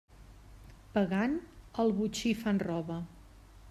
[0.95, 1.37] Pagant,
[1.85, 3.03] al botxí fan roba.